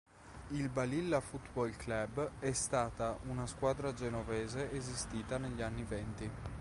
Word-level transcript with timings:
Il 0.47 0.67
Balilla 0.69 1.19
Football 1.21 1.75
Club 1.77 2.31
è 2.39 2.51
stata 2.53 3.19
una 3.27 3.45
squadra 3.45 3.93
genovese 3.93 4.71
esistita 4.71 5.37
negli 5.37 5.61
anni 5.61 5.83
venti. 5.83 6.29